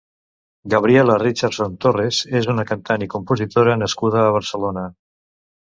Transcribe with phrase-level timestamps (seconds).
[0.73, 4.91] Gabriela Richardson Torres és una cantant i compositora nascuda a Barcelona.